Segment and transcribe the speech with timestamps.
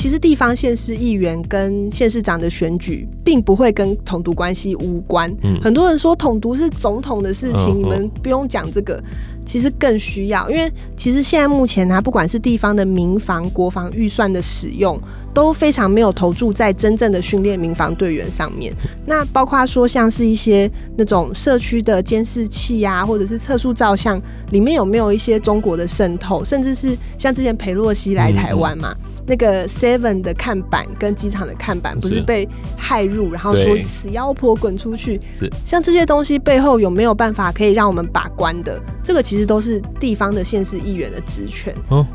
[0.00, 5.30] 其实地方县市议员跟县市长的选举，并不会跟统独关系无关。
[5.42, 8.98] 嗯，很多人说统独是总统的事情，嗯，你们不用讲这个。
[9.44, 14.98] 其实更需要，因为其实现在目前呢、啊，不管是地方的民防、国防预算的使用，
[15.34, 18.72] 都非常没有投注在真正的训练民防队员上面。
[19.04, 28.94] 那包括说像是一些那种社区的监视器呀、啊，或者是测速照相，里面有没有一些中国的渗透，甚至是像之前裴洛西来台湾嘛。
[28.96, 35.20] 嗯嗯那个 Seven 的看板跟机场的看板不是被害入，然后说死妖婆滚出去。
[35.32, 38.82] 是像这些东西背后有没有办法可以让我们把关的？
[39.04, 41.72] 这个其实都是地方的县市议员的职权。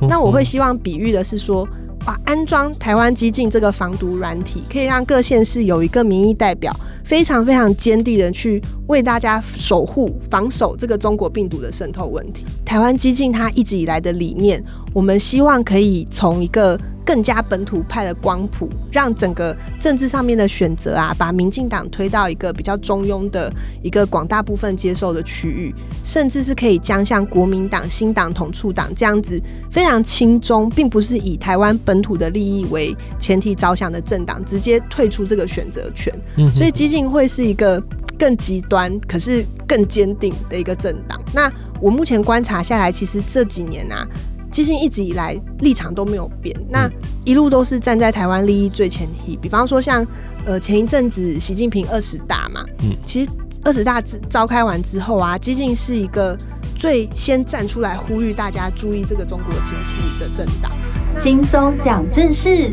[0.10, 1.66] 那我会希望比喻的是说，
[2.06, 6.72] 把安装台湾基进这个防毒软体，可以让各县市有一个民意代表，
[7.04, 12.46] 非常非常坚定的去为大家守护、防守这个中国病毒的渗透问题。
[12.64, 23.52] 台湾基进它一直以来的理念，我们希望可以从一个更加本土派的光谱，让整个政治上面的选择啊，把民进党推到一个比较中庸的
[23.84, 36.14] 一个广大部分接受的区域，甚至是可以将像国民党、新党统促党这样子非常亲中，并不是以台湾本土的利益为前提着想的政党，直接退出这个选择权。
[36.38, 37.82] 嗯所以激进会是一个
[38.18, 41.20] 更极端，可是更坚定的一个政党。
[41.34, 41.52] 那
[41.82, 44.08] 我目前观察下来，其实这几年啊。
[44.52, 46.90] 基进一直以来立场都没有变，那
[47.26, 49.36] 一路都是站在台湾利益最前提。
[49.36, 50.08] 比方说像
[50.46, 53.30] 呃前一阵子习近平二十大嘛，嗯，其实
[53.66, 56.40] 二十大召开完之后啊，基进是一个
[56.78, 60.72] 最先站出来呼吁大家注意这个中国情势的政党。
[61.18, 62.70] 轻松讲正事。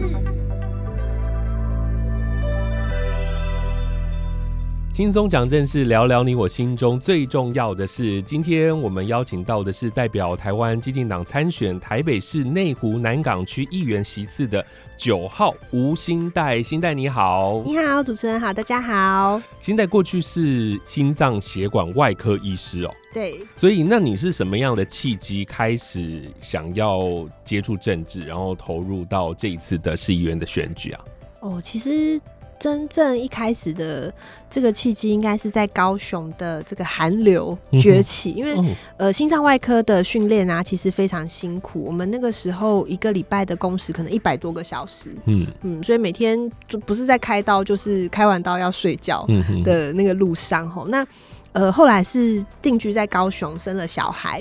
[4.93, 8.21] 轻松讲正事，聊聊你我心中最重要的事。
[8.21, 14.63] 今天我们邀请到的是代表台湾激进党参选台北市内湖南港区议员席次的
[14.99, 16.63] 九号吴欣岱。
[16.63, 19.41] 欣岱你好，你好，主持人好，大家好。
[19.59, 31.01] 欣岱过去是心脏血管外科医师哦，对，所以那你是什么样的契机开始想要接触政治，然后投入到这一次的市议员的选举啊？
[31.41, 32.21] 哦，其实。
[32.63, 34.15] 真正一开始的
[34.49, 38.57] 这个契机，应该是在高雄的这个寒流崛起，因为
[38.97, 41.83] 呃，心脏外科的训练啊，其实非常辛苦。
[41.83, 49.27] 我们那个时候一个礼拜的工时可能一百多个小时，嗯嗯，所以每天就不是在开刀，就是开完刀要睡觉
[49.65, 50.87] 的那个路上吼。
[50.87, 51.05] 那
[51.51, 54.41] 呃，后来是定居在高雄，生了小孩。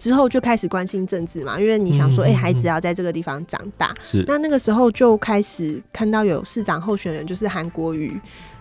[0.00, 8.18] 之后就开始关心政治嘛，因为你想说，哎、欸，孩子要在这个地方长大，是那那个时候就开始看到有市长候选人，就是韩国瑜，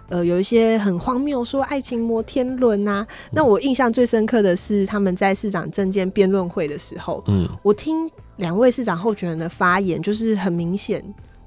[0.10, 3.08] 呃，有一些很荒谬，说爱情摩天轮啊。
[3.32, 11.02] 那我印象最深刻的是他们在市长政见辩论会的时候，嗯，我听两位市长候选人的发言，就是很明显，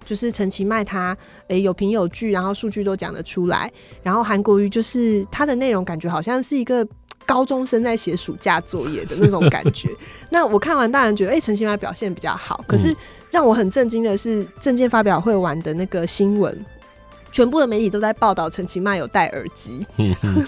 [0.07, 3.71] 就是陈其迈他，哎、欸，有凭有据，然后数据都讲得出来，
[4.03, 6.89] 然后韩国瑜就是他的内容感觉好像是一个。
[7.27, 9.89] 高中生在写暑假作业的那种感觉，
[10.31, 12.65] 那我看完当然觉得，哎、欸，陈其迈表现比较好。
[12.67, 12.95] 可是
[13.31, 16.65] 让我很震惊的是，证件发表会完的那个新闻，
[17.31, 19.87] 全部的媒体都在报道陈其迈有戴耳机。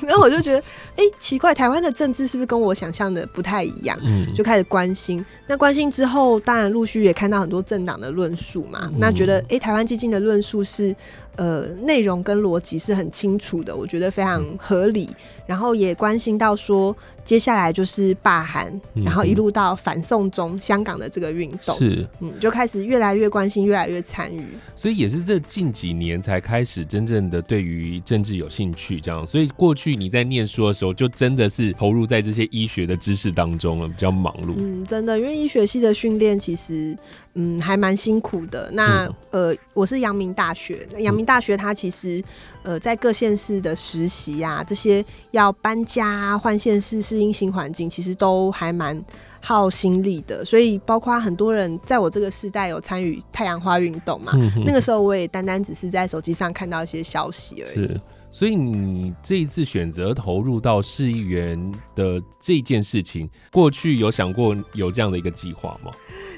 [0.07, 0.59] 然后我就觉得，
[0.97, 3.99] 哎、欸，奇怪，台湾的政治是不是跟我想象的不太一样？
[4.35, 5.25] 就开始关心。
[5.47, 8.91] 那关心之后，当然陆续也看到很多政党的论述嘛。
[8.99, 10.95] 那觉得，哎、欸，台湾基进的论述是。
[11.37, 15.09] 呃，内容跟逻辑是很清楚的，我觉得非常合理。
[15.47, 24.43] 然后也关心到说，接下来就是罢韩，然后一路到反送中香港的这个运动，是嗯，就开始越来越关心，越来越参与。
[24.75, 29.27] 所以也是这近几年才开始真正的对于政治有兴趣，这样。
[29.27, 34.55] 所以过去你在念书的时候，就真的是投入在这些医学的知识当中了，比较忙碌。
[34.57, 36.97] 嗯，真的，因为医学系的训练其实。
[37.35, 38.71] 嗯，还蛮辛苦的。
[38.73, 42.23] 那呃，我是阳明大学，阳明大学它其实
[42.63, 49.03] 呃，在各县市的实习呀、啊，这些要搬家、啊、换县市、适应新环境，其实都还蛮
[49.41, 50.45] 耗心力的。
[50.45, 54.33] 所以，包括很多人在我这个时代有参与太阳花运动嘛，
[54.65, 57.75] 那个时候我也单单只是在手机上看到一些消息而已。
[57.75, 65.91] 是，所以你这一次选择投入到市议员的这件事情，过去有想过有这样的一个计划吗？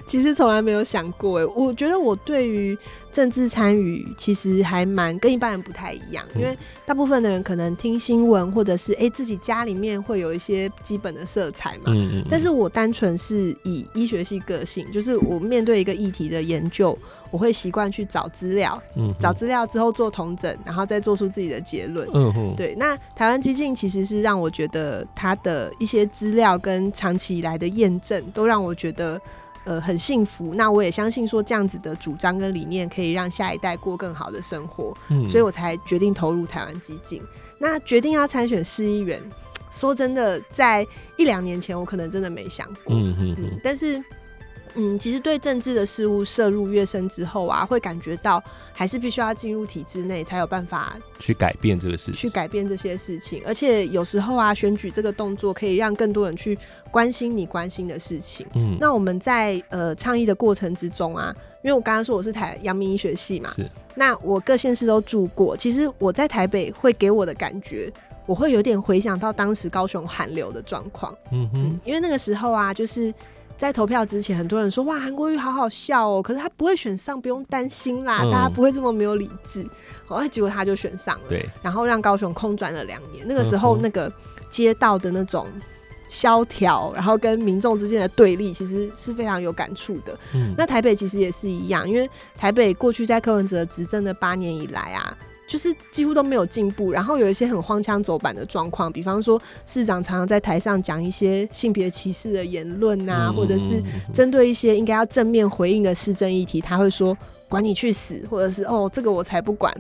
[0.07, 2.79] 其实从来没有想过哎，我觉得我对于
[3.11, 11.93] 政治参与其实还蛮跟一般人不太一样，因为大部分的人可能听新闻或者是诶自己家里面会有一些基本的色彩嘛，
[12.31, 16.97] 但是我单纯是以医学系个性，就是我面对一个议题的研究，
[17.31, 18.81] 我会习惯去找资料，
[19.19, 22.07] 找资料之后做同整，然后再做出自己的结论。
[22.55, 29.21] 对，那台湾基进其实是让我觉得他的一些资料跟长期以来的验证，都让我觉得。
[29.67, 30.55] 呃很幸福。
[30.55, 37.23] 那我也相信说这样子的主张跟理念可以让下一代过更好的生活，嗯，所以我才决定投入台湾基进。
[37.59, 39.21] 那决定要参选市议员，
[39.71, 40.87] 说真的，在
[41.19, 44.03] 一两年前我可能真的没想过，嗯嗯嗯，但是。
[44.77, 48.43] 嗯，其实对政治的事物摄入越深之后啊，会感觉到
[48.75, 53.43] 还是必须要进入体制内才有办法去改变这个事情，去改变这些事情。
[53.47, 56.59] 而且有时候啊，选举这个动作可以让更多人去
[56.91, 58.47] 关心你关心的事情。
[58.55, 63.67] 嗯，那我们在呃倡议的过程之中啊，因为我刚刚说我是台阳明医学系嘛，是。
[63.95, 67.91] 那我各县市都住过，其实我在台北会给我的感觉，
[68.27, 71.17] 我会有点回想到当时高雄寒流的状况。
[71.33, 73.15] 嗯哼嗯，因为那个时候啊，就是。
[73.59, 79.67] 在投票之前，很多人说哇，韩国瑜好好笑哦，可是他不会选上，不用担心啦，大家不会这么没有理智。
[80.09, 83.27] 哦，结果他就选上了，对，然后让高雄空转了两年。
[83.27, 84.13] 那个时候，那个
[84.51, 85.47] 街道的那种
[86.07, 90.17] 萧条，然后跟民众之间的对立，其实是非常有感触的。
[90.57, 95.17] 那台北其实也是一样，因为台北过去在柯文哲执政的八年以来啊。
[95.47, 103.81] 就是几乎都没有进步，然后有一些很荒腔走板的状况，比方说市长常常在台上讲一些性别歧视的言论啊，或者是
[104.13, 107.17] 针对一些应该要正面回应的市政议题，他会说
[107.49, 109.73] “管你去死”，或者是“哦，这个我才不管”。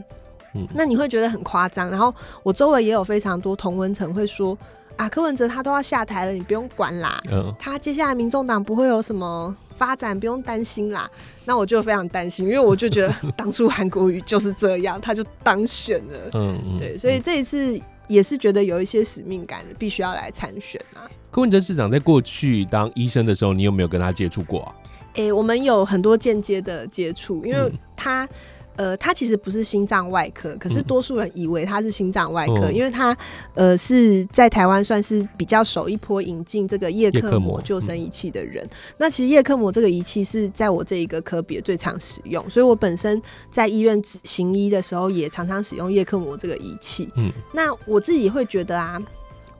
[0.73, 1.91] 那你会觉得很夸张。
[1.91, 4.57] 然后我周围也有非常多同文层会说
[4.97, 7.21] ：“啊，柯文哲他都要下台了，你不用管啦，
[7.59, 11.11] 他接下来民众党不会有什么。”发展不用担心啦，
[11.45, 16.31] 那我就非常担心，因为我就觉得当初韩国瑜就是这样，他就当选了。
[16.35, 21.05] 嗯，对，所以这一次也是觉得有一些使命感，必须要来参选啊。
[21.31, 24.75] 柯文哲市长在过去当医生的时候，你有没有跟他接触过啊？
[25.15, 28.29] 诶、欸，我们有很多间接的接触，因为他。
[28.77, 33.17] 嗯呃，他其实不是心脏外科，可是多数人以为他是心脏外科，嗯、因为他
[33.55, 38.65] 呃是在台湾算是比较首一波引进这个叶克膜救生仪器的人。
[38.65, 43.21] 嗯、那其实叶克膜这个仪器是在我这一个科别最常使用，所以我本身
[43.51, 47.09] 在医院行医的时候也常常使用叶克膜这个仪器。
[47.17, 49.03] 嗯，那我自己会觉得啊，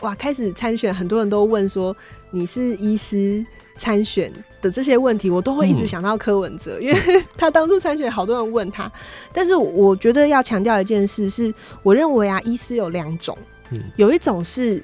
[0.01, 1.97] 哇，开始参选，很多人都问说
[2.31, 3.45] 你是医师。
[3.79, 6.99] 参选的这些问题，我都会一直想到柯文哲，嗯、因为
[7.37, 8.91] 他当初参选，好多人问他。
[9.33, 11.53] 但是我觉得要强调一件事是，
[11.83, 13.37] 我认为啊，医师有两种，
[13.71, 14.83] 嗯、有一种是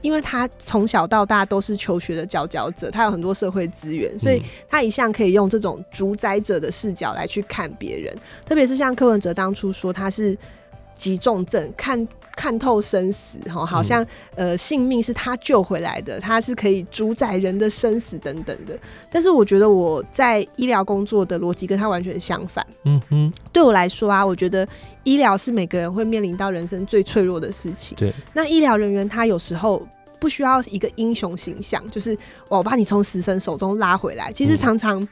[0.00, 8.16] 因为他从小到大都是求学的佼佼者，他有很多社会资源，所以他一向可以用这种主宰者的视角来去看别人。
[8.46, 10.36] 特别是像柯文哲当初说他是
[10.96, 12.06] 急重症，看。
[12.38, 14.06] 看透生死，哈，好像
[14.36, 18.78] 呃，性命是他救回来的，他是可以主宰人的生死等等的。
[19.10, 22.64] 但是我觉得我在医疗工作的逻辑跟他完全相反。
[22.84, 24.64] 嗯哼，对我来说啊，我觉得
[25.02, 27.98] 医疗是每个人会面临到人生最脆弱的事情。
[27.98, 29.84] 对，那医疗人员他有时候
[30.20, 32.16] 不需要一个英雄形象，就是
[32.48, 34.30] 我把你从死神手中拉回来。
[34.30, 35.06] 其实常常。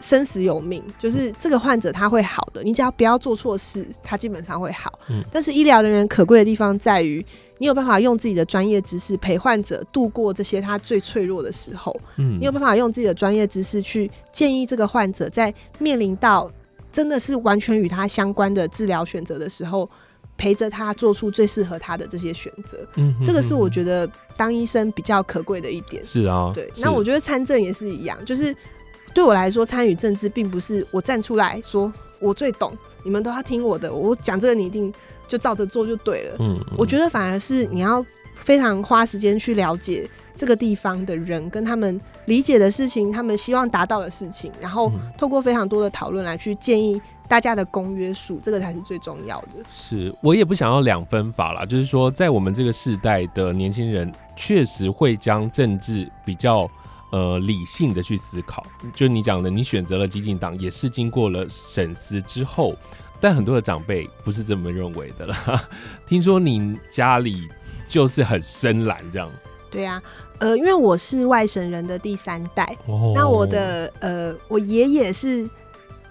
[0.00, 4.90] 生死有命，就是这个患者他会好的，你只要不要做错事，他基本上会好。
[5.10, 7.24] 嗯、但是医疗人员可贵的地方在于，
[7.58, 11.94] 你有办法用自己的专业知识陪患者度过这些他最脆弱的时候。
[12.16, 16.50] 嗯，你有办法用自己的专业知识去建议这个患者，在面临到
[16.90, 19.86] 真的是完全与他相关的治疗选择的时候，
[20.38, 22.78] 陪着他做出最适合他的这些选择。
[22.96, 26.04] 嗯，这个是我觉得当医生比较可贵的一点。
[26.06, 26.72] 是啊，对。
[26.78, 28.56] 那我觉得参政也是一样，就是。
[29.12, 32.72] 对我来说，参与政治并不是我站出来说我最懂，
[33.02, 34.92] 你们都要听我的，我讲这个你一定
[35.26, 36.36] 就照着做就对了。
[36.38, 38.04] 嗯，嗯，我觉得反而是你要
[38.34, 49.48] 非常花时间去了解这个地方的人，跟他们理解的事情，他们希望达到的事情，然后透过非常多的讨论来去建议大家的公约数，这个才是最重要的。
[49.72, 56.70] 是我也不想要两分法啦，就是说，在我们这个世代的年轻人，确实会将政治比较。
[57.10, 58.64] 呃，理性的去思考，
[58.94, 62.76] 就你讲的，你选择了激进党，也是经过了审思之后，
[63.20, 65.68] 但很多的长辈不是这么认为的啦。
[66.06, 67.48] 听说你家里
[67.88, 69.28] 就是很深蓝这样？
[69.70, 70.02] 对啊，
[70.38, 75.48] 呃，因为我是外省人的第三代，哦、那我的呃，我爷爷是。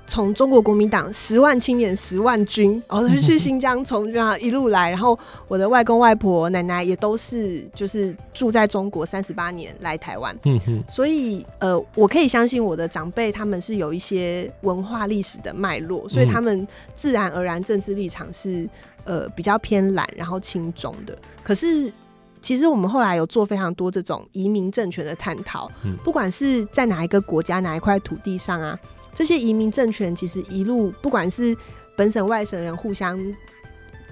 [0.10, 18.68] 从中国国民党十万青年十万军，然后 去新疆从军啊一路来，然后我的外公外婆奶奶也都是就是住在中国三十八年来台湾，嗯哼，所以呃，我可以相信我的长辈他们是有一些文化历史的脉络，所以他们自然而然政治立场是
[19.04, 21.16] 呃比较偏蓝然后亲中的。
[21.44, 21.94] 可是
[22.42, 25.70] 其实我们后来有做非常多这种移民政权的探讨，
[26.04, 28.80] 不管是在哪一个国家哪一块土地上啊。
[29.20, 31.54] 这些移民政权其实一路，不管是
[31.98, 33.20] 本省外省人互相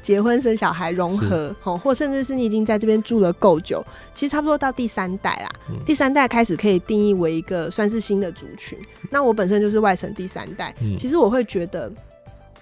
[0.01, 3.81] 结婚生小孩融合，哦，或甚至是你已经在这边住了够久，
[4.13, 8.77] 其实差不多到第三代啦，嗯、第三代开始可以定义为一个算是新的族群。
[9.09, 11.89] 那我本身就是外省第三代，嗯、其实我会觉得，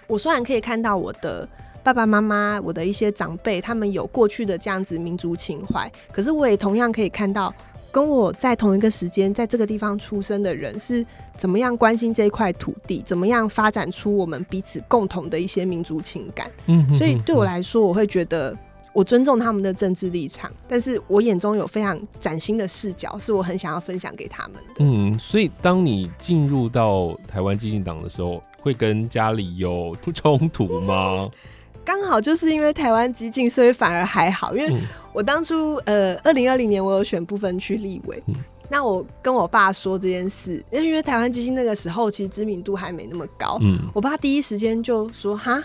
[0.05, 1.49] 我虽然可以看到我的
[1.81, 7.51] 爸爸妈妈、我的一些长辈，他们有过去的这样子民族情怀，可是我也同样可以看到。
[7.95, 11.05] 跟我在同一个时间在这个地方出生的人是
[11.37, 16.51] 怎么样关心这一块土地，怎么样发展出我们彼此共同的一些民族情感。
[16.65, 18.53] 嗯，所以对我来说，我会觉得
[18.91, 24.73] 我尊重他们的政治立场，但是我眼中有非常崭新的视角，是我很想要分享给他们的。
[24.79, 31.29] 嗯，所以当你进入到台湾激进党的时候，会跟家里有 冲突吗？
[31.85, 34.53] 刚好就是因为台湾激进，所以反而还好。
[34.53, 34.81] 因为
[35.15, 38.36] 我当初呃，二零二零年我有选不分区立委，嗯、
[38.69, 45.63] 那我跟我爸说这件事，因为台湾基金那个时候其实知名度还没那么高，嗯、我爸第一时间就说哈。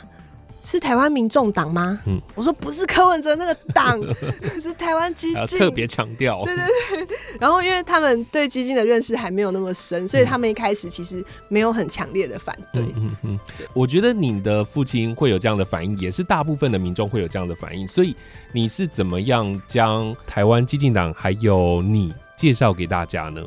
[0.63, 2.01] 是台湾民众党吗？
[2.07, 3.99] 嗯，我说不是柯文哲那个党，
[4.61, 5.59] 是台湾基金。
[5.59, 6.65] 特别强调，对对
[7.07, 7.17] 对。
[7.41, 12.83] 然后因为他们对基金的认识还没有那么深，所以他们一开始其实没有很强烈的反对。
[12.83, 13.41] 嗯嗯，嗯。
[13.75, 17.89] 我觉得你的父亲会有这样的反应，也是大部分的民众会有这样的反应。
[17.89, 18.15] 所以
[18.53, 23.43] 你是怎么样将台湾基进党还有你介绍给大家呢？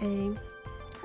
[0.00, 0.30] 欸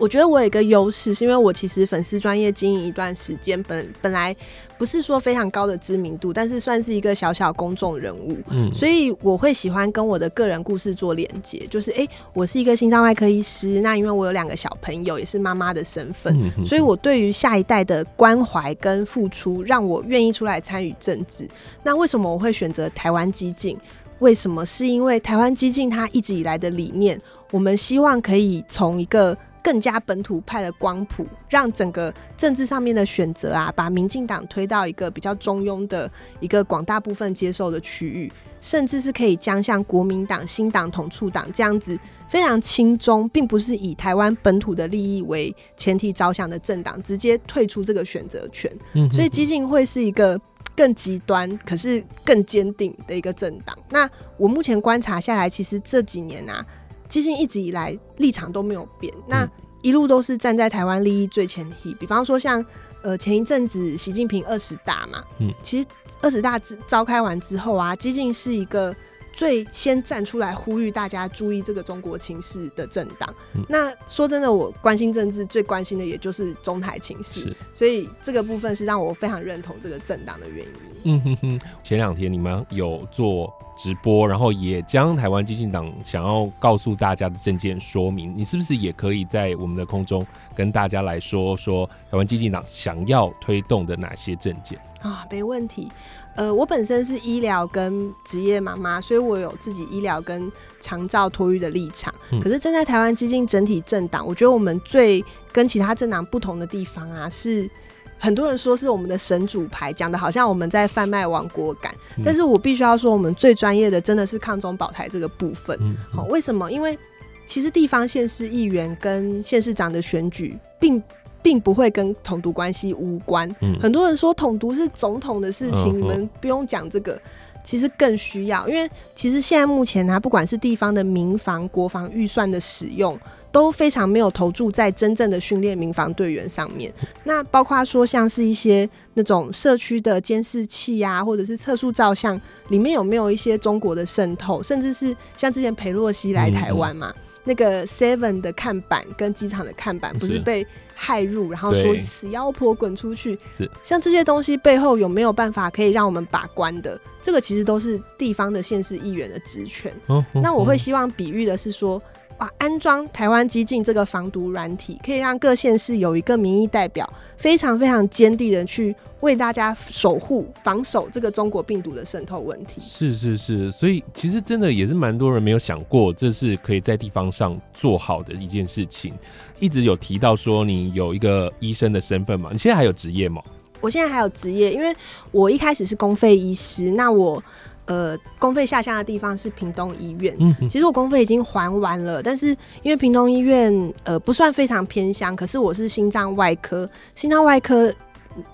[0.01, 4.35] 我觉得我有一个优势，是因为我其实粉丝专业经营一段时间，本本来
[4.75, 21.47] 不是说非常高的知名度，但是算是一个小小公众人物，嗯，所以我会喜欢跟我的个人故事做连接，就是哎、欸，我是一个心脏外科医师，那因为我有两个小朋友，也是妈妈的身份，所以我对于下一代的关怀跟付出，让我愿意出来参与政治。
[21.83, 23.77] 那为什么我会选择台湾激进？
[24.17, 24.65] 为什么？
[24.65, 27.19] 是因为台湾激进它一直以来的理念，
[27.51, 48.71] 我们希望可以从一个更加本土派的光谱，让整个政治上面的选择啊，把民进党推到一个比较中庸的一个广大部分接受的区域，甚至是可以将像国民党、新党、统促党这样子非常亲中，并不是以台湾本土的利益为前提着想的政党，直接退出这个选择权。
[49.11, 50.39] 所以基进会是一个
[50.75, 53.77] 更极端，可是更坚定的一个政党。
[53.89, 56.65] 那我目前观察下来，其实这几年啊。
[57.11, 59.47] 基进一直以来立场都没有变，那
[59.83, 61.93] 一路都是站在台湾利益最前提。
[61.99, 62.65] 比方说像
[63.03, 65.87] 呃前一阵子习近平二十大嘛，嗯，其实
[66.21, 68.95] 二十大召开完之后啊，基进是一个。
[69.33, 73.33] 最先站出来呼吁大家注意这个中国情势的政党。
[73.55, 80.73] 嗯、那说真的，我关心政治最关心的也就是中台情势，所以这个部分是让我非常认同这个政党的原因。
[81.03, 90.23] 嗯哼哼，前两天你们有做直播，然后也将台湾激进党想要告诉大家的政见说明，你是不是也可以在我们的空中
[90.55, 95.25] 跟大家来说说台湾激进党想要推动的哪些政见啊？
[95.31, 95.91] 没问题。
[96.35, 102.13] 呃，我本身是医疗跟职业妈妈，所以我有自己医疗跟长照托育的立场。
[102.31, 107.69] 嗯、可是站在台湾基金整体政党，我觉得我们最跟其他政党不同的地方啊，是
[108.17, 111.93] 很多人说是我们的神主牌，讲的好像我们在贩卖亡国感。
[112.17, 115.77] 嗯、但是我必须要说，我们最专业的真的是抗中保台这个部分。
[115.77, 116.71] 好、嗯嗯哦，为什么？
[116.71, 116.97] 因为
[117.45, 121.03] 其实地方县市议员跟县市长的选举并。
[121.43, 123.49] 并不会跟统独关系无关。
[123.61, 127.19] 嗯、很多人说统独是总统的事情，嗯、你们不用讲这个。
[127.63, 133.15] 其实更需要，因为其实现在目前呢、啊，不管是地方的民防、国防预算的使用，
[133.51, 136.91] 都非常没有投注在真正的训练民防队员上面。
[137.23, 142.35] 那包括说像是一些那种社区的监视器呀、啊，或者是测速照相，
[142.69, 147.13] 里面有没有一些中国的渗透，甚至是像之前裴洛西来台湾嘛？
[147.43, 153.37] 那个 Seven 的看板跟机场的看板不是被害入，然后说死妖婆滚出去。
[153.51, 156.99] 是像这些东西背后有没有办法可以让我们把关的？
[157.21, 159.93] 这个其实都是地方的县市议员的职权。
[160.33, 162.01] 那我会希望比喻的是说。
[162.41, 167.07] 啊，安装台湾激进这个防毒软体，可以让各县市有一个民意代表，
[167.37, 172.81] 非常非常坚定的去为大家守护、防守这个中国病毒的渗透问题。
[172.81, 179.13] 是是是，所以其实真的也是蛮多人没有想过，这是可以在地方上做好的一件事情。
[179.59, 182.49] 一直有提到说你有一个医生的身份嘛？
[182.51, 183.39] 你现在还有职业吗？
[183.79, 184.91] 我现在还有职业，因为
[185.29, 187.43] 我一开始是公费医师，那我。
[187.85, 190.35] 呃，公费下乡的地方是屏东医院。
[190.39, 192.47] 嗯，其实我公费已经还完了，但是
[192.83, 197.93] 因为屏东医院呃不算非常偏乡，可是我是心脏外科，心脏外科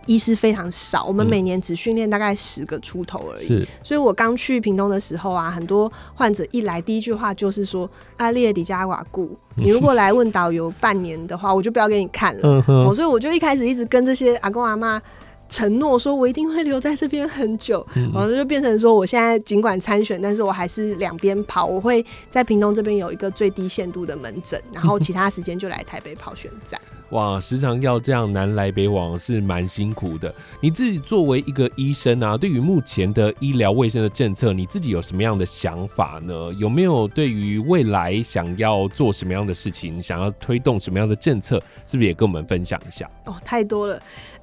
[0.08, 3.46] 医师非常少，我们每年只训练大概十个出头而已。
[3.46, 12.40] 是，所以我刚去屏东的时候啊，很多患者一来第一句话就是说：“阿列迪加瓦固，你如果来问导游半年的话，我就不要给你看了。
[12.44, 15.00] 嗯哼”所以我就一开始一直跟这些阿公阿妈。
[15.50, 21.66] 承诺说，我一定会留在这边很久，然后就变成说，我现在尽管参选，但是我还是两边跑。
[21.66, 26.80] 我会在屏东这边有一个最低限度的门诊，然后其他时间就来台北跑选战。
[27.12, 30.34] 哇，时常要这样南来北往是蛮辛苦的。
[30.60, 36.52] 你自己作为一个医生啊，对于目前的医疗卫生的政策，你自己有什么样的想法呢？
[36.60, 43.10] 有没有对于未来想要做什么样的事情，想要推动什么样的政策，是不是也跟我们分享一下？
[43.24, 43.98] 哦，太多了。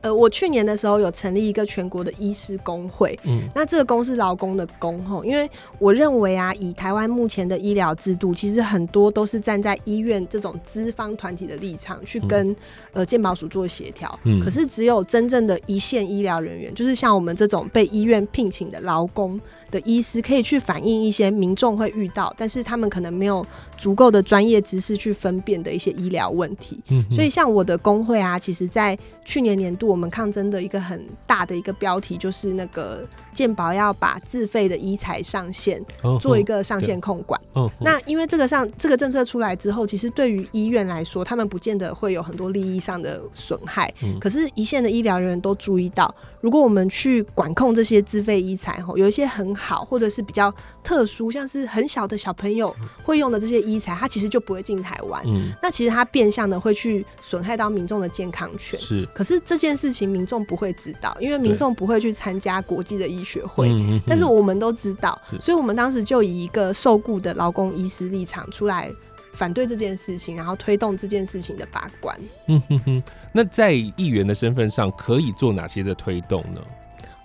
[0.04, 12.56] 呃，我去年的时候有成立一个全国的医师工会，嗯，那这个工是劳工的工吼，因为我认为啊，以台湾目前的医疗制度，其实很多都是站在医院这种资方团体的立场去跟、嗯、
[12.92, 23.42] 呃健保署做协调，嗯，可是只有真正的一线医疗人员，就是像我们这种被医院聘请的劳工的医师，可以去反映一些民众会遇到，但是他们可能没有
[23.84, 29.84] 足够的专业知识去分辨的一些医疗问题，嗯，所以像我的工会啊，其实在去年年度。
[29.94, 35.80] 我们抗争的一个很大的一个标题就是那个健保要把自费的医材上线，
[36.20, 37.38] 做一个上线控管。
[37.80, 43.92] 那因为这个上这个政策出来之后，其实对于医院来说，他们不见得会有很多利益上的损害。
[44.18, 46.12] 可是，一线的医疗人员都注意到，
[46.44, 55.22] 如果我们去管控这些自费医材，吼，有一些很好或者是比较特殊，像是很小的小朋友会用的这些医材，它其实就不会进台湾。
[55.24, 58.78] 嗯那其实它变相的会去损害到民众的健康权。
[58.80, 59.84] 是，可是这件事。
[59.84, 63.70] 事情民众不会知道，因为民众不会去参加国际的医学会。
[64.06, 68.90] 但是我们都知道，所以我们当时就以一个受雇的劳工医师立场出来
[69.34, 72.18] 反对这件事情，然后推动这件事情的把关。
[72.46, 76.60] 嗯哼哼，那在议员的身份上可以做哪些的推动呢？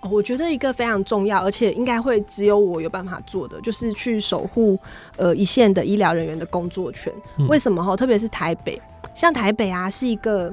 [0.00, 4.78] 哦，我觉得一个非常重要，而且应该会只有我有办法做的，就是去守护
[5.16, 7.12] 呃一线的医疗人员的工作权。
[7.48, 7.82] 为什么？
[7.82, 8.80] 哈，特别是台北，
[9.14, 10.52] 像台北啊，是一个。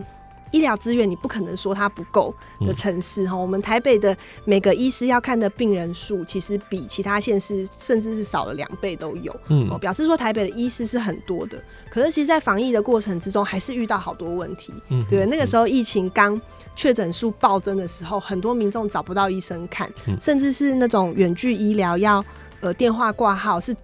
[0.52, 9.36] 医疗资源你不可能说它不够的城市哈，嗯、我们台北的每个医师要看的病人数，其实比其他县市甚至是少了两倍都有。
[9.50, 14.74] 嗯，表示说台北的医师是很多的，可是其实，在防疫的过程之中，还是遇到好多问题。
[14.90, 16.40] 嗯，对，那个时候疫情刚
[16.76, 22.24] 确诊数暴增的时候，很多民众找不到医生看，嗯、甚至是那种远距医疗要
[22.62, 23.76] 呃电话挂号是。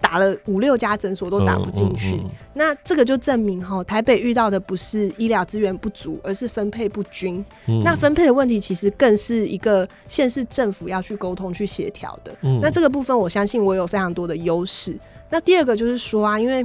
[0.00, 7.44] 打了五六家诊所都打不进去，嗯嗯嗯、那这个就证明哈，台北遇到的不是医疗资源不足，而是分配不均。
[7.66, 12.36] 嗯、那分配的问题其实更是一个县市政府要去沟通、去协调的。
[12.42, 14.98] 嗯、那这个部分，我相信我有非常多的优势。
[15.30, 16.64] 那第二个就是说啊，因为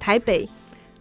[0.00, 0.48] 台北。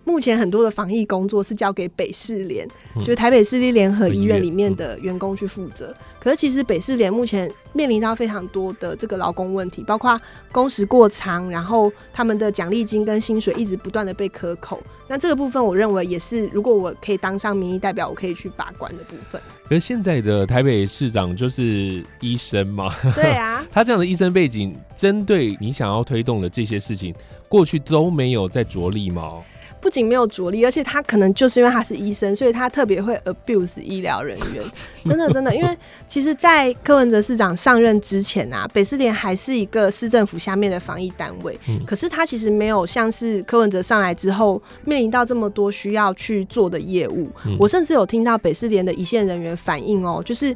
[0.04, 5.88] 目前很多的防疫工作是交给北市联，嗯、就是台北市立联合医院里面的员工去负责。
[5.88, 10.20] 嗯、可是其实北市联目前面临到非常多的这个劳工问题，包括
[10.52, 14.82] 工时过长，然后他们的奖励金跟薪水一直不断的被克扣。
[15.08, 19.42] 那这个部分，我认为也是，如果我可以当上民意代表，我可以去把关的部分。
[19.68, 22.94] 可是现在的台北市长就是医生嘛？
[23.14, 27.14] 对啊，他这样的医生背景，针对你想要推动的这些事情，
[27.48, 29.34] 过去都没有在着力吗？
[29.82, 34.64] 不仅没有着力，而且他可能就是因为他是医生，所以他特别会 abuse 医疗人员。
[35.04, 41.60] 真的，真的，因为其实，在柯文哲市长上任之前啊，北市联还是一个市政府下面的防疫单位。
[41.68, 47.28] 嗯、可是他其实没有像是柯文哲上来之后，面临到这么多需要去做的业务。
[47.48, 50.56] 嗯、我甚至有听到北市联的一线人员反映哦，就是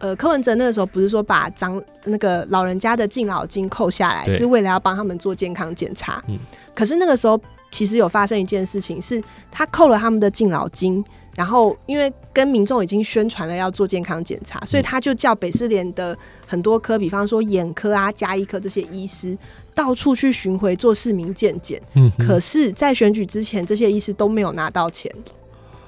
[0.00, 6.20] 呃，柯文哲那个时候不是说把长那个老人家的敬老金扣下来，是为了要帮他们做健康检查。
[6.28, 6.36] 嗯、
[6.74, 7.40] 可是那个时候。
[7.74, 19.36] 其实有发生一件事情，是他扣了他们的敬老金，然后因为跟民众已经宣传了要做健康检查，所以他就叫北市联的很多科，比方说眼科啊、加医科这些医师，
[19.74, 21.82] 到处去巡回做市民健检。
[21.94, 25.10] 嗯，可是，在选举之前，这些医师都没有拿到钱。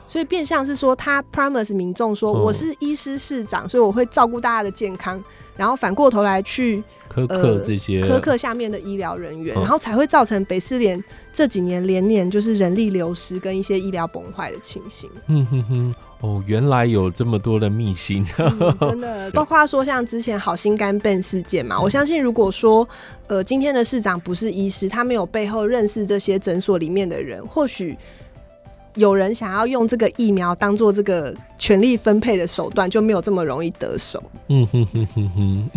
[0.06, 5.22] 所以变相是说，他 promise 民众说，我是医师市长，哦、所以我会照顾大家的健康，
[5.56, 15.10] 然后反过头来去苛刻这些苛刻下面的医疗人员，哦、然后才会造成北市联这几年连年就是人力流失跟一些医疗崩坏的情形。
[15.26, 22.88] 嗯哼哼，哦，原来有这么多的秘辛，嗯、真的， 包括说像之前好心肝病事件嘛，我相信如果说
[23.26, 27.96] 呃今天的市长不是医师，他没有背后认识这些诊所里面的人，或许。
[28.96, 34.22] 有人想要用这个疫苗当做这个权力分配的手段，就没有这么容易得手。
[34.48, 35.70] 嗯哼哼哼哼，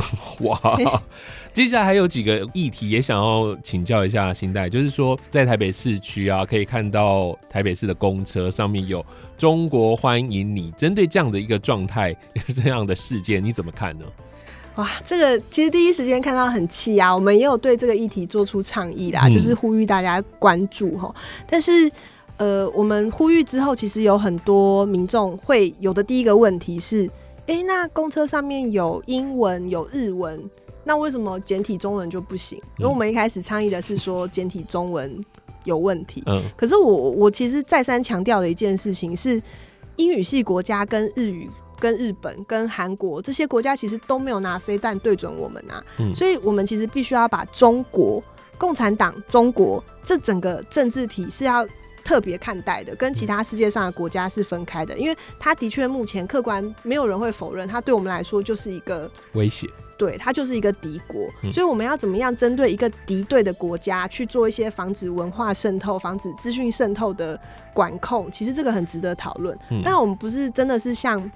[0.45, 1.01] 哇！
[1.53, 9.05] 接下来还有几个议题也想要请教一下新代，就是说在台北市区啊，可以看到台北市的公车上面有
[9.37, 10.71] “中国欢迎你”。
[10.77, 12.15] 针对这样的一个状态、
[12.55, 14.05] 这样的事件，你怎么看呢？
[14.75, 21.13] 哇，这个其实第一时间看到很气啊，我们也有对这个议题做出倡议啦，就是呼吁大家关注哈。
[21.45, 21.91] 但是。
[22.39, 27.03] 呃，我们呼吁之后，其实有很多民众会有的第一个问题是：
[27.45, 30.41] 诶、哎、欸，那公车上面有英文有日文，
[30.83, 32.59] 那为什么简体中文就不行？
[32.77, 35.23] 因为我们一开始倡议的是说简体中文
[35.65, 36.23] 有问题。
[36.25, 39.41] 嗯，可是我我其实再三强调的一件事情是，
[39.97, 41.49] 英语系国家跟日语。
[41.81, 48.21] 跟日本、跟韩国这些国家其实都没有拿飞弹对准我们啊，嗯、所以我们其实必须要把中国
[48.57, 51.65] 共产党、中国这整个政治体是要
[52.09, 67.39] 特别看待的，跟其他世界上的国家是分开的，因为他的确目前客观没有人会否认，他对我们来说就是一个威胁，对，他就是一个敌国，嗯、所以我们要怎么样针对一个敌对的国家去做一些防止文化渗透、防止资讯渗透的
[67.75, 69.55] 管控，其实这个很值得讨论。
[69.69, 71.31] 嗯、但我们不是真的是像。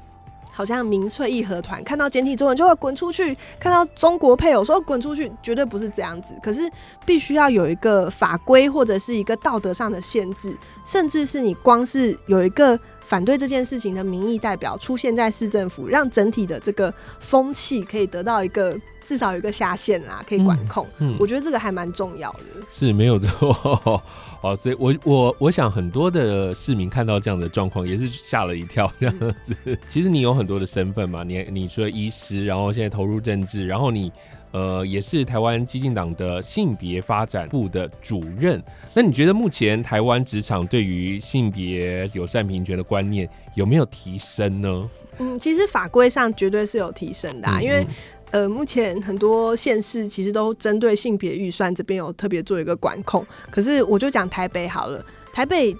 [0.54, 6.36] 好像民粹义和团看到简体中文就会滚出去，看到中国配偶说滚出去，绝对不是这样子。
[6.44, 6.62] 可是
[7.06, 12.80] 必须要有一个法规或者是一个道德上的限制，甚至是你光是有一个
[13.14, 20.84] 反对这件事情的民意代表出现在市政府，让整体的这个风气可以得到一个至少有一个下限啦，可以管控。
[20.98, 22.40] 嗯，嗯，我觉得这个还蛮重要的。
[22.72, 24.02] 是 没有错。
[24.42, 29.56] 哦，所以我我我想很多的市民看到这样的状况也是吓了一跳，这样子。
[29.66, 34.12] 嗯、其实你有很多的身份嘛，你你除了医师，然后现在投入政治，然后你
[34.54, 38.64] 呃也是台湾激进党的性别发展部的主任。
[38.94, 44.90] 那你觉得目前台湾职场对于性别友善平权的观念有没有提升呢？
[45.18, 47.86] 嗯，其实法规上绝对是有提升的，啊，因为。
[48.34, 55.00] 呃，目前很多县市其实都针对性别预算这边有特别做一个管控，可是我就讲台北好了。
[55.32, 55.78] 台北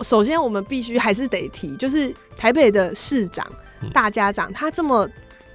[0.00, 3.46] 首先我们必须还是得提，就是台北的市长
[3.92, 5.08] 大家长他这么。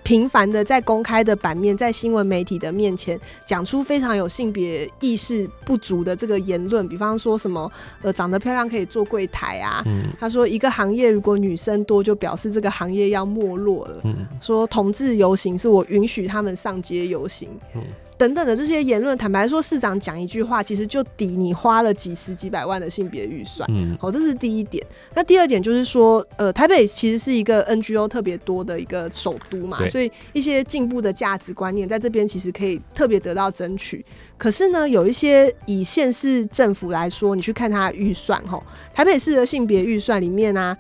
[0.08, 7.70] 频繁的在公开的版面，在新闻媒体的面前讲出非常有性别意识不足的这个言论，比方说什么
[8.02, 14.02] 呃长得漂亮可以做柜台啊，嗯、他说一个行业如果女生多，就表示这个行业要没落了。
[14.06, 17.50] 嗯、说同志游行是我允许他们上街游行。
[17.76, 17.82] 嗯
[18.18, 23.70] 等等的这些言论，坦白说，市长讲一句话，其实就抵你花了几十几百万的性别预算。
[23.72, 24.84] 嗯，好，这是第一点。
[25.14, 34.04] 那第二点就是说，呃，台北其实是一个 NGO 特别多的一个首都嘛，所以一些进步的价值观念在这边其实可以特别得到争取。
[34.36, 38.64] 可是呢，有一些以县市政府来说，你去看它的预算，吼，
[38.96, 40.78] 台北市的性别预算里面呢、啊，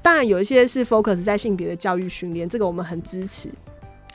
[0.00, 3.48] 当然有一些是 focus 在性别的教育训练，这个我们很支持。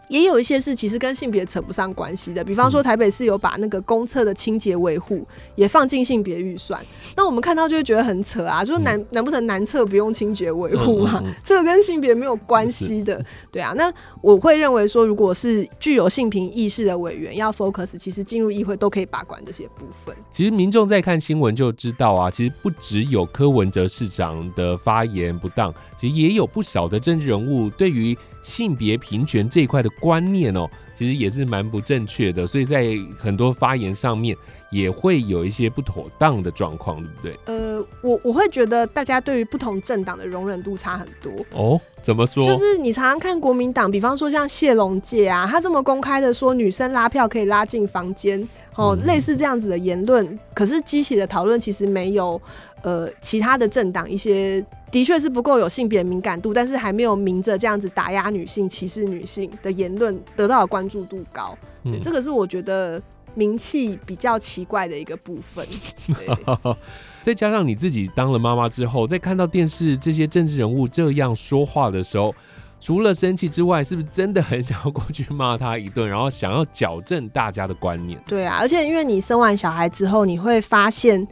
[0.09, 6.79] 也有一些是其实跟性别扯不上关系的，比方说台北市有把那个公厕的清洁维护也放进性别预算，
[7.15, 11.23] 那我们看到就会觉得很扯啊，就是难难不成男厕不用清洁维护吗？
[11.43, 13.73] 这个跟性别没有关系的，对啊。
[13.75, 20.15] 那我会认为说，如果是具有性平意识的委员要 focus，其实进入议会都可以把关这些部分。
[20.29, 32.85] 其实民众在看新闻就知道啊，其实不只有柯文哲市长的发言不当，其实也有不少的政治人物对于性别平权这一块的观念哦，其实也是蛮不正确的，所以在
[33.17, 34.35] 很多发言上面
[34.73, 37.39] 也会有一些不妥当的状况，对不对？
[37.45, 41.79] 呃，我我会觉得大家对于不同政党的容忍度差很多哦。
[42.01, 42.43] 怎么说？
[42.43, 48.41] 就是你常常看国民党，比方说像谢龙介啊，他这么公开的说女生拉票可以拉进房间
[48.75, 52.41] 哦，嗯、类似这样子的言论，可是激起的讨论其实没有
[52.81, 54.65] 呃其他的政党一些。
[54.93, 61.57] 的确是不够有性别敏感度，但是还没有明着这样子打压女性、歧视女性的言论得到的关注度高。
[61.83, 63.01] 对，嗯、这个是我觉得
[63.35, 65.65] 名气比较奇怪的一个部分。
[67.21, 72.35] 再加上你自己当了妈妈之后，在看到电视这些政治人物这样说话的时候，
[72.79, 78.21] 除了生气之外，是不是真的很想要过去骂他一顿，然后想要矫正大家的观念？
[78.27, 81.27] 对啊，而且因为你生完小孩之后，你会发现。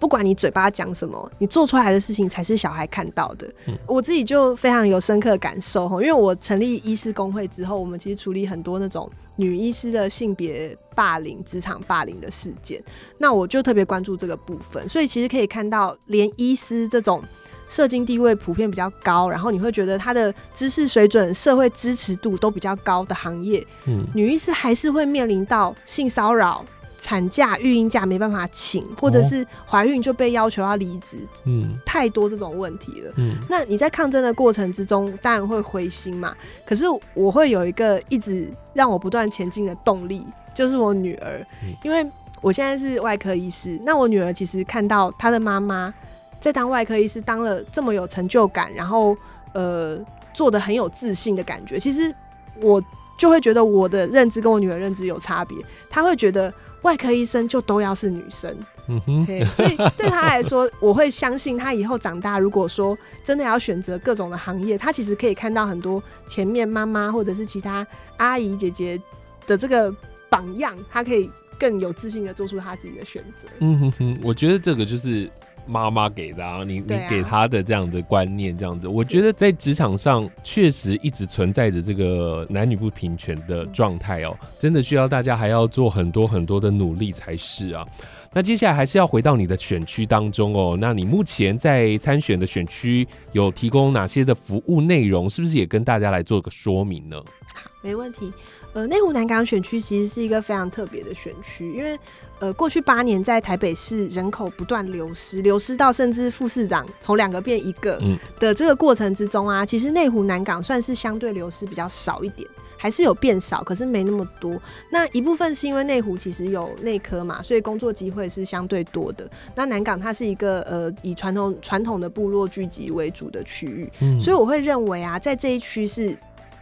[0.00, 3.52] 不管你嘴巴讲什么，你做出来的事情才是小孩看到的。
[3.66, 12.82] 嗯、我自己就非常有深刻感受，因为我成立医师工会之后，我们其实处理很多那种女医师的性别霸凌、职场霸凌的事件。
[13.18, 17.22] 那我就特别关注这个部分，所以其实可以看到，连医师这种
[17.68, 26.64] 社经地位普遍比较高，然后你会觉得他的知识水准、社会支持度都比较高的行业，嗯、女医师还是会面临到性骚扰。
[26.98, 33.12] 产假、育婴假没办法请，或者是怀孕就被要求要离职，嗯，太多这种问题了。
[33.16, 36.34] 嗯，那你在抗争的过程之中，当然会灰心嘛。
[36.66, 36.84] 可是
[37.14, 41.46] 我会有一个一直让我不断前进的动力，就是我女儿，
[41.84, 42.04] 因为
[42.40, 43.80] 我现在是外科医师。
[43.84, 45.94] 那我女儿其实看到她的妈妈
[46.40, 49.16] 在当外科医师当了这么有成就感，然后
[49.54, 49.96] 呃
[50.34, 52.12] 做的很有自信的感觉，其实
[52.60, 52.82] 我
[53.16, 55.56] 就会觉得我的认知跟我女儿认知有差别。
[55.88, 56.52] 她会觉得。
[56.82, 67.86] 外科医生就都要是女生，嗯哼，所以对他来说，我会相信他以后长大，如果说真的要选择各种的行业，他其实可以看到很多前面妈妈或者是其他
[68.16, 69.00] 阿姨姐姐
[69.46, 69.94] 的这个
[70.28, 73.48] 榜样，他可以更有自信的做出他自己的选择。
[73.60, 75.30] 嗯哼哼，我觉得这个就是。
[75.68, 87.86] 妈妈给的啊，你你给他的这样的观念，这样子，我觉得在职场上确实一直存在着这个男女不平权的状态哦，真的需要大家还要做很多很多的努力才是啊。
[88.32, 95.28] 那接下来还是要回到你的选区当中哦，那你目前在参选的选区有提供哪些的服务内容？
[95.28, 97.16] 是不是也跟大家来做个说明呢？
[97.54, 98.30] 好，没问题。
[98.78, 101.98] 呃，内湖南港选区其实是一个非常特别的选区，因为
[102.38, 108.00] 呃，过去八年在台北市人口不断流失，流失到甚至副市长从两个变一个
[108.38, 114.56] 的这个过程之中啊，其实内湖南港算是相对流失比较少一点，还是有变少，可是没那么多。
[114.92, 119.28] 那一部分是因为内湖其实有内科嘛，所以工作机会是相对多的。
[119.56, 126.16] 那南港它是一个呃以传统传统的部落聚集为主的区域，所以我会认为啊，在这一区是。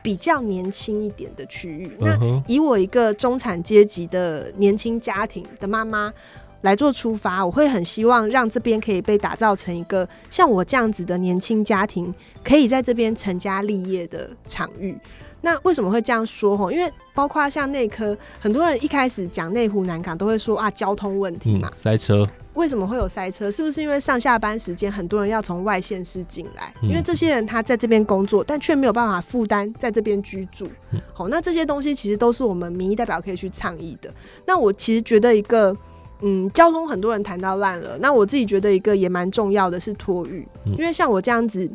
[0.06, 2.16] 比较年轻一点的区域，那
[2.46, 6.12] 以我一个中产阶级的年轻家庭的妈妈
[6.60, 12.14] 来做出发，我会很希望让这边可以被打造成一个像我这样子的年轻家庭
[12.44, 14.96] 可以在这边成家立业的场域。
[15.40, 16.56] 那为什么会这样说？
[16.56, 22.24] 吼，因为包括像内科，很多人一开始讲内湖南港都会说啊，交通问题嘛，嗯，塞车。
[22.56, 23.50] 为什么会有塞车？
[23.50, 26.74] 是不是因为上下班时间很多人要从外县市进来？
[26.82, 30.68] 因为这些人他在这边工作，但却没有办法负担在这边居住。
[31.12, 34.12] 好，那这些东西其实都是我们民意代表可以去倡议的。
[34.44, 35.76] 那我其实觉得一个，
[36.22, 37.96] 嗯，交通很多人谈到烂了。
[38.00, 41.70] 那我自己觉得一个也蛮重要的是托育，因为像我这样子。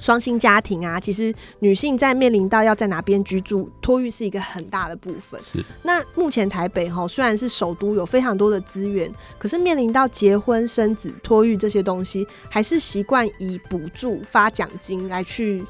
[0.00, 5.40] 双薪家庭啊，其实女性在面临到要在哪边居住，托育是一个很大的部分。
[5.42, 5.62] 是。
[5.82, 15.62] 那目前台北哈虽然是首都，有非常多的资源，可是面临到结婚生子、托育这些东西，还是习惯以补助发奖金来去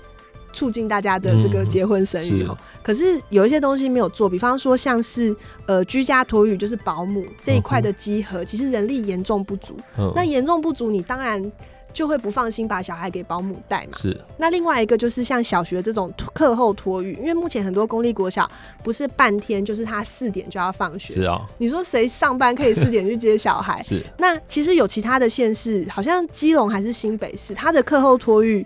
[0.53, 2.45] 促进大家的这个结婚生育。
[2.49, 5.35] 嗯、可是有一些东西没有做，比方说像是
[5.66, 9.77] 呃居家托育，就是保姆这一块的集合，其实人力严重不足。
[9.99, 11.51] 嗯、那严重不足，你当然。
[11.92, 13.98] 就会不放心把小孩给保姆带嘛。
[13.98, 14.18] 是。
[14.37, 18.50] 那另外一个就是像小学这种课后托育，因为目前很多公立国小
[18.83, 21.14] 不是半天，就是他四点就要放学。
[21.14, 21.40] 是啊。
[21.59, 23.81] 你说谁上班可以四点去接小孩？
[23.85, 24.05] 是。
[24.18, 28.64] 那其实有其他的县市，好像基隆还是新北市，他的课后托育。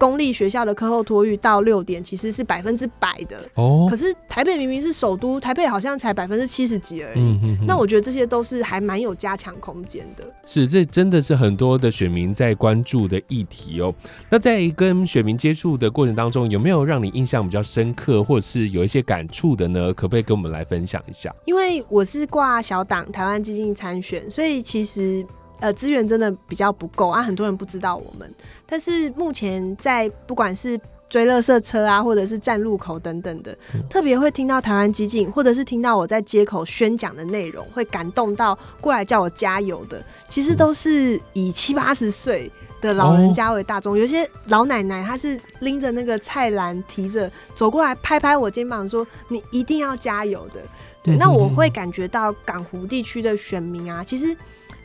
[0.00, 7.18] 公立学校的课后托育到六点其实是百分之百的哦，可是台北明明是首都，台北好像才百分之七十几而已。
[7.18, 10.24] 嗯、哼哼，那我觉得这些都是还蛮有加强空间的。
[10.46, 13.94] 是，这真的是很多的选民在关注的议题哦。
[14.30, 19.92] 那在跟选民接触的过程当中，有没有让你印象比较深刻，或者是有一些感触的呢？
[19.92, 21.30] 可不可以跟我们来分享一下？
[21.44, 25.22] 因为我是挂小党台湾基金参选，所以其实。
[25.60, 28.28] 呃，资源真的比较不够啊，很多人不知道我们。
[28.66, 43.94] 但是目前在不管是追垃圾车啊，或者是站路口等等的，嗯、特别会听到台湾激进，或者是听到我在街口宣讲的内容，会感动到过来叫我加油的，其实都是以七八十岁的老人家为大众。
[43.94, 50.60] 哦、有些老奶奶她是拎着那个菜篮，提着走过来，拍拍我肩膀说：“你一定要加油的。”
[51.02, 54.36] 对，那我会感觉到港湖地区的选民啊，其实。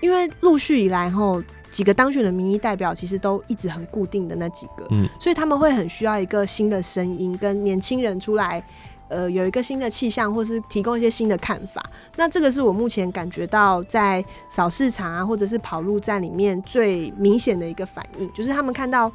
[0.02, 8.64] 因为陆续以来吼几个当选的民意代表，其实都一直很固定的那几个，嗯，所以他们会很需要一个新的声音，跟年轻人出来，
[9.10, 11.84] 呃，有一个新的气象，或是提供一些新的看法。
[12.16, 19.12] 那这个是我目前感觉到在扫市场啊，或者是跑路站里面最明显的一个反应，就是他们看到。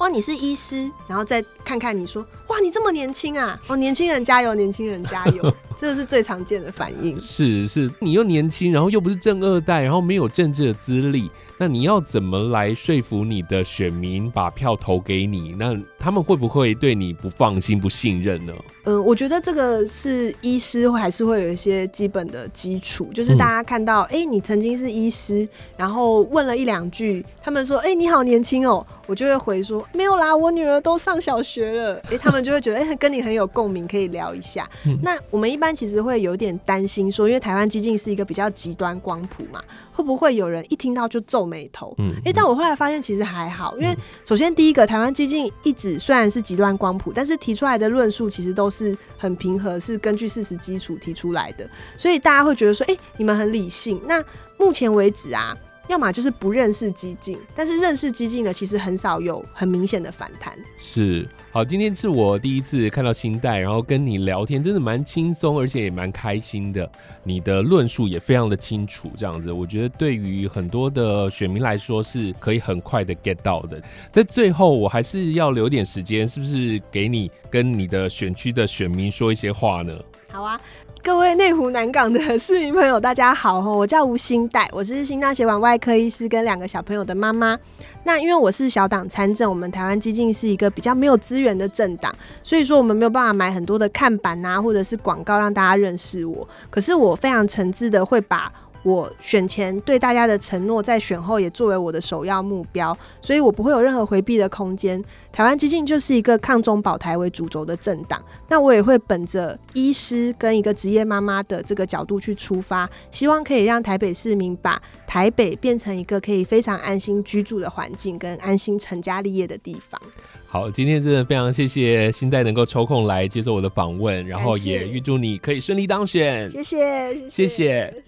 [0.00, 3.60] 哇，你是医师，然后再看看你说，哇，你这么年轻啊！
[3.68, 7.20] 哦，年轻人加油，年轻人加油， 这个是最常见的反应。
[7.20, 11.30] 是是，你又年轻，然后又不是正二代，然后没有政治的资历。
[11.58, 15.54] 那你要怎么来说服你的选民把票投给你？
[15.58, 18.54] 那他们会不会对你不放心、不信任呢？
[18.84, 31.96] 嗯、呃，我觉得这个是医师还是会有一些基本的基础，就是大家看到，哎、嗯欸，你曾经是医师，然后问了一两句，他们说，哎、欸，你好年轻哦，我就会回说，没有啦，我女儿都上小学了。
[32.06, 34.66] 哎、欸，他们就会觉得，哎、欸，跟你很有共鸣，可以聊一下。
[34.86, 39.60] 嗯、那我们一般其实会有点担心，说，因为台湾基进是一个比较极端光谱嘛，
[39.92, 41.94] 会不会有人一听到就皱眉头？
[41.98, 54.00] 嗯，哎、欸，但我后来发现其实还好，因为首先第一个，台湾基进一直虽然是极端光谱，但是提出来的论述其实都是很平和，是根据事实基础提出来的，所以大家会觉得说，哎、你们很理性。
[54.06, 54.22] 那
[54.58, 55.56] 目前为止啊，
[55.88, 60.56] 要么就是不认识激进，但是认识激进的其实很少有很明显的反弹。
[60.78, 61.26] 是。
[61.52, 66.88] 好，今天是我第一次看到新代，然后跟你聊天，真的蛮轻松，而且也蛮开心的。
[67.24, 73.82] 你的论述也非常的清楚，这样子，我觉得对于很多的选民来说是可以很快的 get 到的。
[74.12, 79.92] 在最后，我还是要留点时间，是不是给你跟你的选区的选民说一些话呢？
[80.32, 80.60] 好啊。
[81.02, 87.58] 各位内湖南港的市民朋友，大家好， 我叫吴欣岱，我是心脏血管外科医师，跟两个小朋友的妈妈。
[88.04, 96.46] 那因为我是小党参政，我们台湾基进是一个比较没有资源的政党，所以说我们没有办法买很多的看板啊，或者是广告让大家认识我。
[96.68, 98.52] 可是我非常诚挚的会把。
[98.82, 105.02] 我选前对大家的承诺，在选后也作为我的首要目标，所以我不会有任何回避的空间。
[105.30, 120.00] 台湾激进就是一个抗中保台为主轴的政党，那我也会本着医师跟一个职业妈妈的这个角度去出发，希望可以让台北市民把台北变成一个可以非常安心居住的环境，跟安心成家立业的地方。
[120.46, 126.48] 好，今天真的非常谢谢新代能够抽空来接受我的访问，然后也预祝你可以顺利当选。
[126.48, 127.30] 谢谢，谢谢。
[127.30, 128.04] 谢谢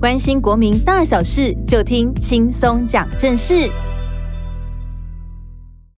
[0.00, 3.70] 关心国民大小事，就听轻松讲正事。